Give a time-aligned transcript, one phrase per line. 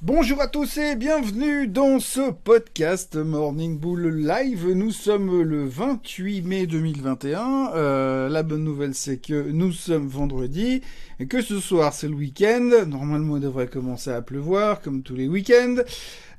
[0.00, 4.68] Bonjour à tous et bienvenue dans ce podcast Morning Bull Live.
[4.68, 7.72] Nous sommes le 28 mai 2021.
[7.74, 10.82] Euh, la bonne nouvelle c'est que nous sommes vendredi
[11.18, 12.70] et que ce soir c'est le week-end.
[12.86, 15.82] Normalement il devrait commencer à pleuvoir comme tous les week-ends.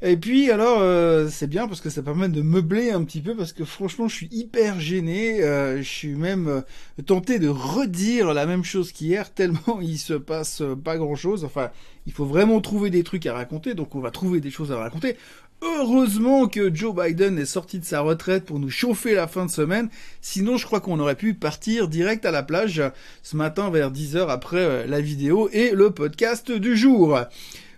[0.01, 3.35] Et puis alors euh, c'est bien parce que ça permet de meubler un petit peu
[3.35, 5.43] parce que franchement je suis hyper gêné.
[5.43, 6.61] Euh, je suis même euh,
[7.05, 11.43] tenté de redire la même chose qu'hier tellement il se passe pas grand chose.
[11.43, 11.71] Enfin
[12.05, 14.77] il faut vraiment trouver des trucs à raconter donc on va trouver des choses à
[14.77, 15.17] raconter.
[15.61, 19.51] Heureusement que Joe Biden est sorti de sa retraite pour nous chauffer la fin de
[19.51, 19.89] semaine.
[20.21, 22.81] Sinon, je crois qu'on aurait pu partir direct à la plage
[23.23, 27.19] ce matin vers 10h après la vidéo et le podcast du jour.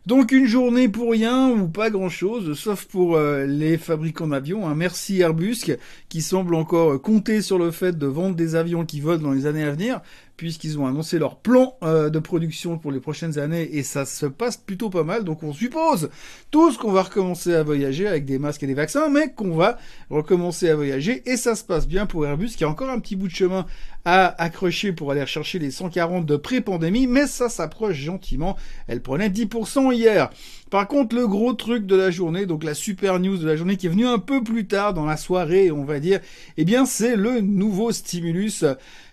[0.08, 4.68] Donc une journée pour rien ou pas grand-chose, sauf pour euh, les fabricants d'avions.
[4.68, 5.78] Un merci Airbus
[6.09, 9.45] qui semble encore compter sur le fait de vendre des avions qui volent dans les
[9.45, 10.02] années à venir
[10.38, 14.26] puisqu'ils ont annoncé leur plan euh, de production pour les prochaines années et ça se
[14.26, 15.23] passe plutôt pas mal.
[15.23, 16.09] Donc on suppose
[16.49, 19.78] tous qu'on va recommencer à voyager avec des masques et des vaccins, mais qu'on va
[20.09, 23.16] recommencer à voyager et ça se passe bien pour Airbus qui a encore un petit
[23.16, 23.66] bout de chemin
[24.06, 28.58] à accrocher pour aller chercher les 140 de pré-pandémie, mais ça s'approche gentiment.
[28.88, 30.30] Elle prenait 10% hier.
[30.72, 33.75] Par contre, le gros truc de la journée, donc la super news de la journée
[33.75, 36.22] qui est venue un peu plus tard dans la soirée, on va dire,
[36.55, 38.63] eh bien c'est le nouveau stimulus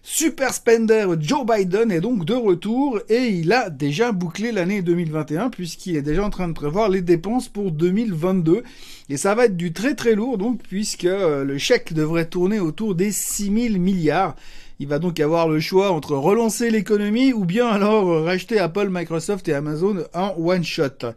[0.05, 5.51] Super spender Joe Biden est donc de retour et il a déjà bouclé l'année 2021
[5.51, 8.63] puisqu'il est déjà en train de prévoir les dépenses pour 2022
[9.11, 12.61] et ça va être du très très lourd donc puisque euh, le chèque devrait tourner
[12.61, 14.37] autour des 6000 milliards.
[14.81, 19.49] Il va donc avoir le choix entre relancer l'économie ou bien alors racheter Apple, Microsoft
[19.49, 21.15] et Amazon en one shot.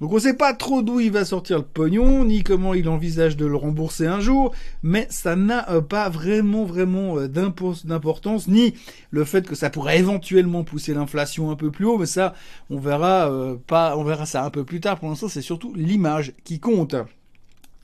[0.00, 3.36] Donc on sait pas trop d'où il va sortir le pognon, ni comment il envisage
[3.36, 8.74] de le rembourser un jour, mais ça n'a euh, pas vraiment vraiment euh, d'importance, ni
[9.10, 12.34] le fait que ça pourrait éventuellement pousser l'inflation un peu plus haut, mais ça
[12.70, 15.00] on verra euh, pas, on verra ça un peu plus tard.
[15.00, 16.94] Pour l'instant c'est surtout l'image qui compte.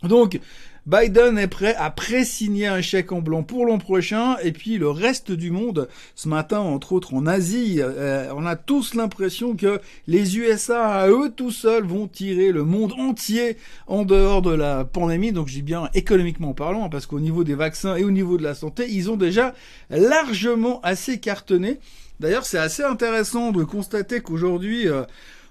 [0.04, 0.38] Donc
[0.86, 4.90] Biden est prêt à pré-signer un chèque en blanc pour l'an prochain, et puis le
[4.90, 9.80] reste du monde, ce matin, entre autres en Asie, euh, on a tous l'impression que
[10.06, 13.56] les USA, à eux tout seuls, vont tirer le monde entier
[13.86, 17.54] en dehors de la pandémie, donc je dis bien économiquement parlant, parce qu'au niveau des
[17.54, 19.54] vaccins et au niveau de la santé, ils ont déjà
[19.88, 21.78] largement assez cartonné.
[22.20, 25.04] D'ailleurs, c'est assez intéressant de constater qu'aujourd'hui, euh,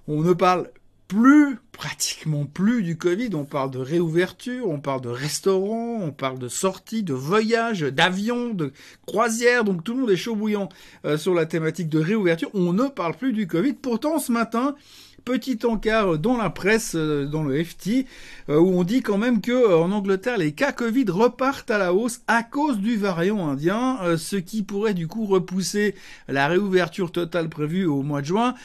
[0.08, 0.70] on ne parle
[1.14, 3.30] plus, pratiquement plus du Covid.
[3.36, 8.50] On parle de réouverture, on parle de restaurants, on parle de sorties, de voyages, d'avions,
[8.50, 8.74] de
[9.06, 9.64] croisières.
[9.64, 10.70] Donc tout le monde est chaud bouillant
[11.06, 12.50] euh, sur la thématique de réouverture.
[12.56, 13.74] On ne parle plus du Covid.
[13.74, 14.76] Pourtant, ce matin,
[15.24, 18.08] petit encart dans la presse, euh, dans le FT,
[18.50, 21.94] euh, où on dit quand même que en Angleterre, les cas Covid repartent à la
[21.94, 25.94] hausse à cause du variant indien, ce qui pourrait du coup repousser
[26.28, 28.56] la réouverture totale prévue au mois de juin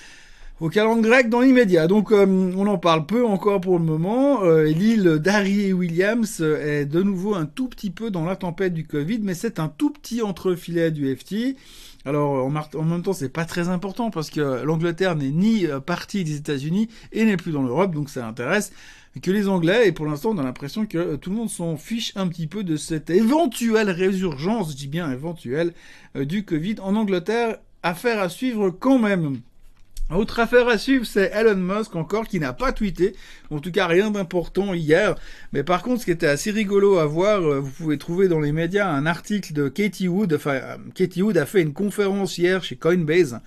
[0.61, 1.87] au calendrier grec dans l'immédiat.
[1.87, 4.43] Donc euh, on en parle peu encore pour le moment.
[4.43, 8.87] Euh, l'île d'Harry Williams est de nouveau un tout petit peu dans la tempête du
[8.87, 11.57] Covid, mais c'est un tout petit entrefilet du FT.
[12.05, 16.25] Alors en, même temps c'est pas très important parce que l'Angleterre n'est ni euh, partie
[16.25, 18.73] des États-Unis et n'est plus dans l'Europe, donc ça intéresse
[19.23, 19.89] que les Anglais.
[19.89, 22.65] Et pour l'instant on a l'impression que tout le monde s'en fiche un petit peu
[22.65, 25.73] de cette éventuelle résurgence, je dis bien éventuelle,
[26.15, 27.59] du Covid en Angleterre.
[27.85, 29.39] Affaire à suivre quand même.
[30.11, 33.15] Autre affaire à suivre, c'est Elon Musk encore qui n'a pas tweeté,
[33.51, 35.17] en tout cas rien d'important hier.
[35.53, 38.41] Mais par contre, ce qui était assez rigolo à voir, euh, vous pouvez trouver dans
[38.41, 40.33] les médias un article de Katie Wood.
[40.33, 43.41] Enfin, euh, Katie Wood a fait une conférence hier chez Coinbase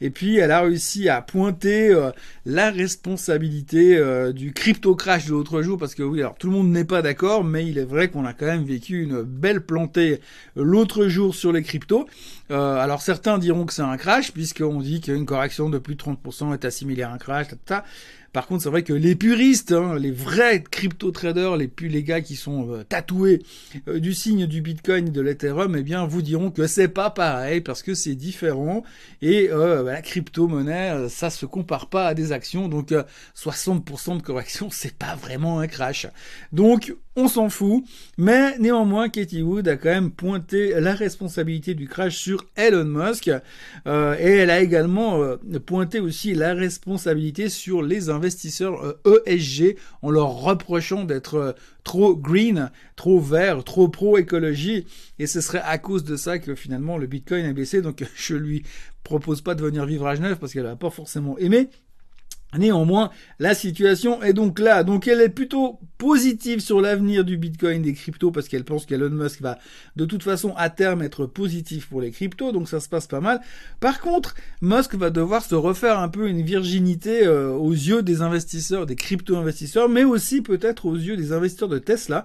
[0.00, 2.10] et puis elle a réussi à pointer euh,
[2.46, 6.54] la responsabilité euh, du crypto crash de l'autre jour parce que oui, alors tout le
[6.54, 9.60] monde n'est pas d'accord, mais il est vrai qu'on a quand même vécu une belle
[9.60, 10.20] plantée
[10.56, 12.06] l'autre jour sur les cryptos.
[12.50, 16.02] Euh, alors certains diront que c'est un crash puisqu'on dit qu'une correction de plus de
[16.02, 17.46] 30% est assimilée à un crash.
[18.32, 22.02] Par contre, c'est vrai que les puristes, hein, les vrais crypto traders, les plus les
[22.02, 23.42] gars qui sont euh, tatoués
[23.88, 27.10] euh, du signe du Bitcoin et de l'Ethereum, eh bien, vous diront que c'est pas
[27.10, 28.84] pareil parce que c'est différent.
[29.22, 32.92] Et euh, bah, la crypto-monnaie, ça se compare pas à des actions, donc
[33.36, 36.06] 60% de correction, c'est pas vraiment un crash.
[36.52, 37.82] Donc on s'en fout,
[38.16, 43.28] mais néanmoins, Katie Wood a quand même pointé la responsabilité du crash sur Elon Musk,
[43.88, 45.36] euh, et elle a également euh,
[45.66, 51.54] pointé aussi la responsabilité sur les investisseurs ESG euh, e en leur reprochant d'être
[51.84, 54.86] trop green, trop vert, trop pro-écologie,
[55.18, 58.34] et ce serait à cause de ça que finalement le Bitcoin a baissé, donc je
[58.34, 58.62] lui
[59.04, 61.70] propose pas de venir vivre à Genève parce qu'elle n'a pas forcément aimé,
[62.56, 64.82] Néanmoins, la situation est donc là.
[64.82, 69.10] Donc elle est plutôt positive sur l'avenir du Bitcoin des cryptos parce qu'elle pense qu'Elon
[69.10, 69.58] Musk va
[69.96, 72.52] de toute façon à terme être positif pour les cryptos.
[72.52, 73.42] Donc ça se passe pas mal.
[73.80, 78.22] Par contre, Musk va devoir se refaire un peu une virginité euh, aux yeux des
[78.22, 82.24] investisseurs, des crypto-investisseurs, mais aussi peut-être aux yeux des investisseurs de Tesla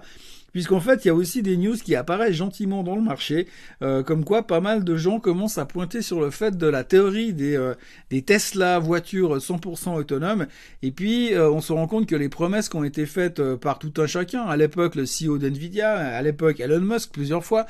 [0.54, 3.48] puisqu'en fait il y a aussi des news qui apparaissent gentiment dans le marché,
[3.82, 6.84] euh, comme quoi pas mal de gens commencent à pointer sur le fait de la
[6.84, 7.74] théorie des, euh,
[8.08, 10.46] des Tesla voitures 100% autonomes,
[10.82, 13.80] et puis euh, on se rend compte que les promesses qui ont été faites par
[13.80, 17.66] tout un chacun, à l'époque le CEO d'NVIDIA, à l'époque Elon Musk plusieurs fois,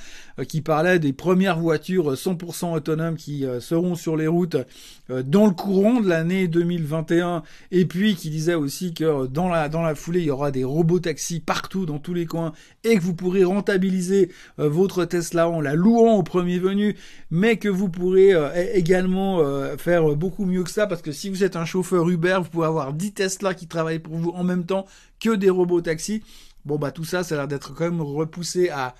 [0.47, 4.59] qui parlait des premières voitures 100% autonomes qui seront sur les routes
[5.09, 9.83] dans le courant de l'année 2021, et puis qui disait aussi que dans la, dans
[9.83, 12.53] la foulée il y aura des robots taxis partout dans tous les coins
[12.85, 16.97] et que vous pourrez rentabiliser euh, votre Tesla en la louant au premier venu,
[17.31, 21.31] mais que vous pourrez euh, également euh, faire beaucoup mieux que ça, parce que si
[21.31, 24.45] vous êtes un chauffeur Uber, vous pouvez avoir 10 Tesla qui travaillent pour vous en
[24.45, 24.87] même temps
[25.21, 26.23] que des robots taxis.
[26.65, 28.95] Bon bah tout ça, ça a l'air d'être quand même repoussé à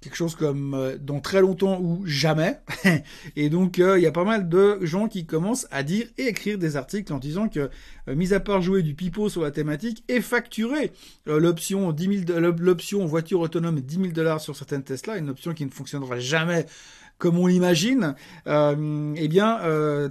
[0.00, 2.58] quelque chose comme euh, dans très longtemps ou jamais.
[3.36, 6.28] et donc euh, il y a pas mal de gens qui commencent à dire et
[6.28, 7.70] écrire des articles en disant que,
[8.08, 10.92] euh, mis à part jouer du pipeau sur la thématique et facturer
[11.26, 12.26] l'option 10
[12.58, 16.66] l'option voiture autonome 10 000 dollars sur certaines Tesla, une option qui ne fonctionnera jamais
[17.20, 18.16] comme on l'imagine,
[18.48, 20.08] euh, eh bien, euh,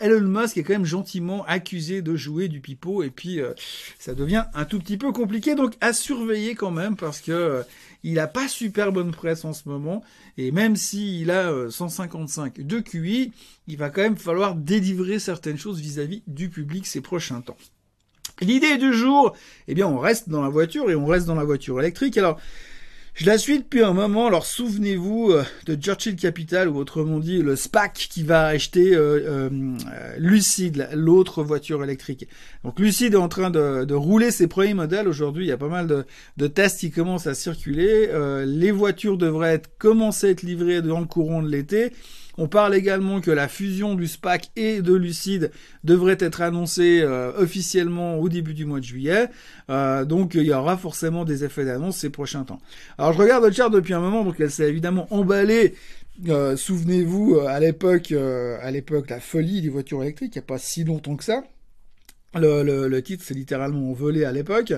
[0.00, 3.54] Elon Musk est quand même gentiment accusé de jouer du pipeau et puis euh,
[3.98, 5.54] ça devient un tout petit peu compliqué.
[5.56, 7.62] Donc à surveiller quand même parce que euh,
[8.04, 10.04] il a pas super bonne presse en ce moment
[10.38, 13.32] et même s'il a 155 de QI,
[13.66, 17.56] il va quand même falloir délivrer certaines choses vis-à-vis -vis du public ces prochains temps.
[18.40, 19.34] L'idée du jour,
[19.68, 22.18] eh bien, on reste dans la voiture et on reste dans la voiture électrique.
[22.18, 22.40] Alors,
[23.14, 27.42] je la suis depuis un moment, alors souvenez-vous euh, de Churchill Capital, ou autrement dit
[27.42, 32.26] le SPAC qui va acheter euh, euh, Lucid, l'autre voiture électrique.
[32.64, 35.06] Donc Lucid est en train de, rouler ses premiers modèles.
[35.06, 36.04] Aujourd'hui, il y a pas mal de,
[36.38, 38.08] de tests qui commencent à circuler.
[38.46, 41.92] les voitures devraient être, commencer à être livrées dans le courant de l'été.
[42.38, 45.50] On parle également que la fusion du SPAC et de Lucid
[45.84, 49.28] devrait être annoncée euh, officiellement au début du mois de juillet.
[49.70, 52.60] Euh, donc il y aura forcément des effets d'annonce ces prochains temps.
[52.98, 55.74] Alors je regarde le chart depuis un moment, donc elle s'est évidemment emballée
[56.28, 60.58] euh, souvenez-vous, à l'époque, à l'époque, la folie des voitures électriques, il n'y a pas
[60.58, 61.42] si longtemps que ça.
[62.34, 64.72] Le, le, titre, c'est littéralement volé à l'époque.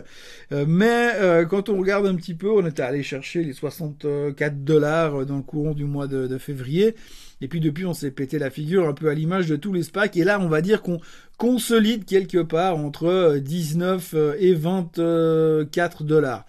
[0.50, 1.12] mais
[1.48, 5.42] quand on regarde un petit peu, on était allé chercher les 64 dollars dans le
[5.42, 6.94] courant du mois de février.
[7.40, 9.82] Et puis depuis, on s'est pété la figure un peu à l'image de tous les
[9.82, 10.16] SPAC.
[10.16, 11.00] Et là, on va dire qu'on
[11.36, 16.46] consolide quelque part entre 19 euh, et 24 dollars.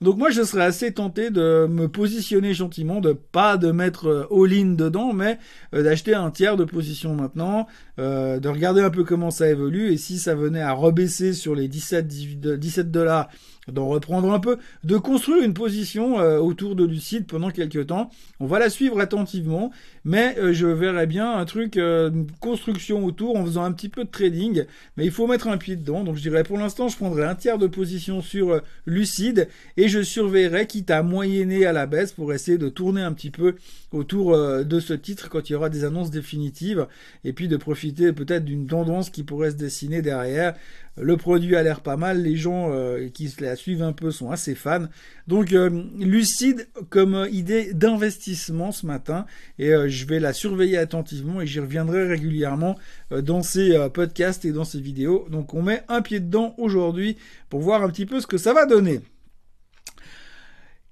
[0.00, 4.26] Donc moi, je serais assez tenté de me positionner gentiment, de pas de mettre euh,
[4.44, 5.38] all-in dedans, mais
[5.74, 7.66] euh, d'acheter un tiers de position maintenant,
[8.00, 11.68] de regarder un peu comment ça évolue, et si ça venait à rebaisser sur les
[11.68, 13.28] 17 17 dollars
[13.68, 18.10] d'en reprendre un peu, de construire une position euh, autour de Lucide pendant quelques temps.
[18.40, 19.70] On va la suivre attentivement,
[20.04, 23.88] mais euh, je verrai bien un truc, euh, une construction autour en faisant un petit
[23.88, 24.64] peu de trading,
[24.96, 26.04] mais il faut mettre un pied dedans.
[26.04, 30.02] Donc je dirais pour l'instant, je prendrai un tiers de position sur Lucide et je
[30.02, 33.56] surveillerai, quitte à moyenner à la baisse pour essayer de tourner un petit peu
[33.92, 36.86] autour de ce titre quand il y aura des annonces définitives
[37.24, 40.54] et puis de profiter peut-être d'une tendance qui pourrait se dessiner derrière
[41.00, 44.30] le produit a l'air pas mal, les gens euh, qui la suivent un peu sont
[44.30, 44.86] assez fans.
[45.26, 49.26] Donc euh, lucide comme idée d'investissement ce matin
[49.58, 52.76] et euh, je vais la surveiller attentivement et j'y reviendrai régulièrement
[53.10, 55.26] dans ces podcasts et dans ces vidéos.
[55.30, 57.16] Donc on met un pied dedans aujourd'hui
[57.48, 59.00] pour voir un petit peu ce que ça va donner.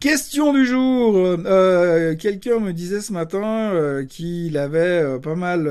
[0.00, 1.16] Question du jour.
[1.16, 5.68] Euh, Quelqu'un me disait ce matin euh, qu'il avait euh, pas mal,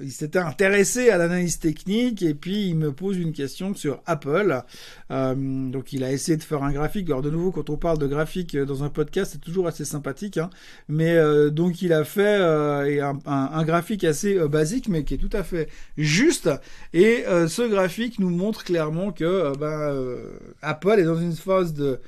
[0.00, 4.62] il s'était intéressé à l'analyse technique et puis il me pose une question sur Apple.
[5.10, 7.10] donc il a essayé de faire un graphique.
[7.10, 10.38] Alors de nouveau, quand on parle de graphique dans un podcast, c'est toujours assez sympathique.
[10.38, 10.48] Hein.
[10.88, 11.18] Mais
[11.50, 15.68] donc il a fait un, un, graphique assez basique, mais qui est tout à fait
[15.98, 16.48] juste.
[16.94, 20.16] Et ce graphique nous montre clairement que ben,
[20.62, 22.00] Apple est dans une phase de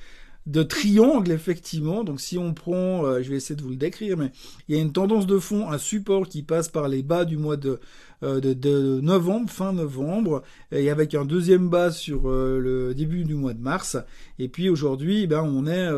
[0.46, 2.04] de triangle effectivement.
[2.04, 4.32] Donc si on prend, euh, je vais essayer de vous le décrire, mais
[4.68, 7.36] il y a une tendance de fond, un support qui passe par les bas du
[7.36, 7.78] mois de,
[8.24, 13.54] euh, novembre, fin novembre, et avec un deuxième bas sur euh, le début du mois
[13.54, 13.96] de mars.
[14.38, 15.88] Et puis aujourd'hui, ben on est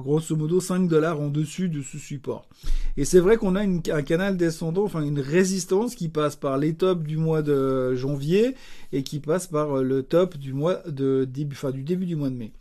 [0.00, 2.48] grosso modo 5 dollars en dessus de ce support.
[2.96, 6.58] Et c'est vrai qu'on a une, un canal descendant, enfin une résistance qui passe par
[6.58, 8.54] les tops du mois de janvier
[8.92, 12.30] et qui passe par le top du mois de début, enfin du début du mois
[12.30, 12.52] de mai.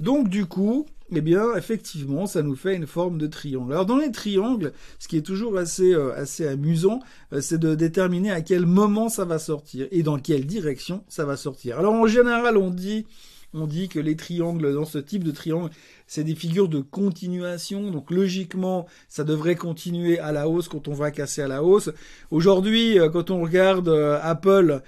[0.00, 3.72] Donc du coup, eh bien, effectivement, ça nous fait une forme de triangle.
[3.72, 7.00] Alors, dans les triangles, ce qui est toujours assez, euh, assez amusant,
[7.32, 11.26] euh, c'est de déterminer à quel moment ça va sortir et dans quelle direction ça
[11.26, 11.78] va sortir.
[11.78, 13.04] Alors, en général, on dit,
[13.52, 15.70] on dit que les triangles, dans ce type de triangle,
[16.06, 17.90] c'est des figures de continuation.
[17.90, 21.90] Donc, logiquement, ça devrait continuer à la hausse quand on va casser à la hausse.
[22.30, 23.90] Aujourd'hui, euh, quand on regarde
[24.22, 24.80] Apple,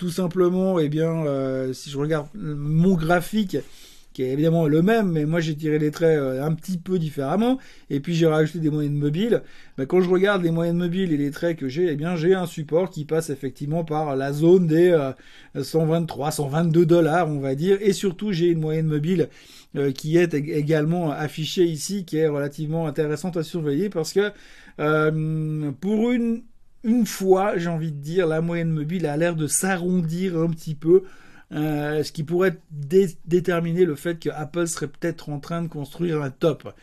[0.00, 1.24] tout simplement, eh bien,
[1.72, 3.58] si je regarde mon graphique,
[4.18, 6.98] qui est évidemment le même, mais moi j'ai tiré les traits euh, un petit peu
[6.98, 9.44] différemment, et puis j'ai rajouté des moyennes mobiles.
[9.76, 12.34] Ben, quand je regarde les moyennes mobiles et les traits que j'ai, eh bien j'ai
[12.34, 14.90] un support qui passe effectivement par la zone des
[15.54, 19.28] 123, euh, 122 dollars, on va dire, et surtout j'ai une moyenne mobile
[19.76, 24.32] euh, qui est également affichée ici, qui est relativement intéressante à surveiller parce que
[25.80, 26.42] pour une
[26.84, 30.76] une fois, j'ai envie de dire, la moyenne mobile a l'air de s'arrondir un petit
[30.76, 31.02] peu.
[31.52, 32.58] Euh, ce qui pourrait
[33.24, 36.74] déterminer le fait que Apple serait peut-être en train de construire un top.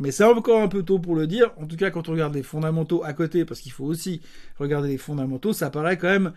[0.00, 1.52] Mais c'est encore un peu tôt pour le dire.
[1.56, 4.20] En tout cas, quand on regarde les fondamentaux à côté, parce qu'il faut aussi
[4.58, 6.32] regarder les fondamentaux, ça paraît quand même,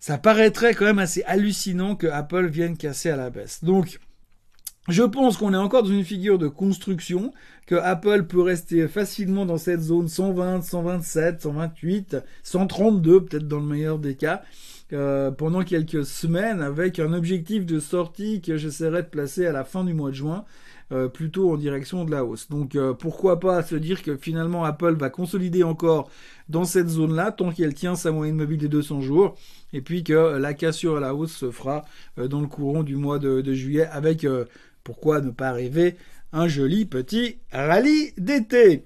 [0.00, 3.62] ça paraîtrait quand même assez hallucinant que Apple vienne casser à la baisse.
[3.62, 4.00] Donc,
[4.88, 7.32] je pense qu'on est encore dans une figure de construction,
[7.66, 13.66] que Apple peut rester facilement dans cette zone 120, 127, 128, 132 peut-être dans le
[13.66, 14.42] meilleur des cas.
[14.92, 19.64] Euh, pendant quelques semaines avec un objectif de sortie que j'essaierai de placer à la
[19.64, 20.44] fin du mois de juin,
[20.92, 22.48] euh, plutôt en direction de la hausse.
[22.48, 26.08] Donc euh, pourquoi pas se dire que finalement Apple va consolider encore
[26.48, 29.34] dans cette zone-là tant qu'elle tient sa moyenne mobile des 200 jours
[29.72, 31.84] et puis que la cassure à la hausse se fera
[32.16, 34.24] dans le courant du mois de, de juillet avec,
[34.84, 35.96] pourquoi ne pas rêver,
[36.32, 38.84] un joli petit rallye d'été.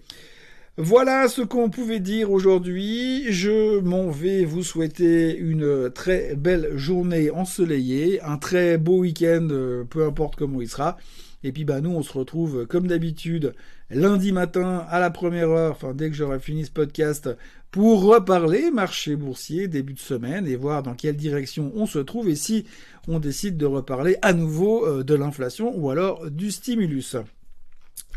[0.82, 3.30] Voilà ce qu'on pouvait dire aujourd'hui.
[3.30, 9.84] Je m'en vais vous souhaiter une très belle journée ensoleillée, un très beau week-end, euh,
[9.84, 10.96] peu importe comment il sera.
[11.44, 13.52] Et puis bah nous on se retrouve comme d'habitude
[13.90, 17.28] lundi matin à la première heure, enfin dès que j'aurai fini ce podcast,
[17.70, 22.30] pour reparler marché boursier début de semaine et voir dans quelle direction on se trouve
[22.30, 22.64] et si
[23.06, 27.16] on décide de reparler à nouveau euh, de l'inflation ou alors du stimulus.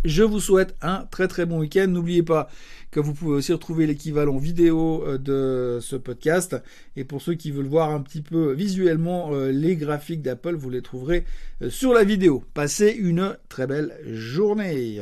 [0.05, 1.87] Je vous souhaite un très très bon week-end.
[1.87, 2.49] N'oubliez pas
[2.91, 6.57] que vous pouvez aussi retrouver l'équivalent vidéo euh, de ce podcast.
[6.97, 10.69] Et pour ceux qui veulent voir un petit peu visuellement euh, les graphiques d'Apple, vous
[10.69, 11.23] les trouverez
[11.61, 12.43] euh, sur la vidéo.
[12.53, 14.99] Passez une très belle journée.